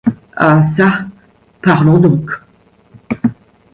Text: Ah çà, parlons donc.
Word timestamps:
Ah 0.35 0.61
çà, 0.75 0.89
parlons 1.61 1.99
donc. 1.99 2.27